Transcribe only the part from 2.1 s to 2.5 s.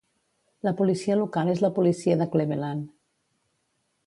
de